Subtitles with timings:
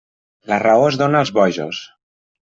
[0.51, 1.83] La raó es dóna als bojos.